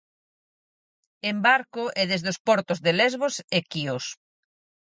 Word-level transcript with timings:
En 1.29 1.35
barco 1.47 1.83
e 2.01 2.03
desde 2.11 2.29
os 2.33 2.41
portos 2.47 2.79
de 2.85 2.91
Lesbos 2.99 3.35
e 3.57 3.59
Quios. 3.71 4.05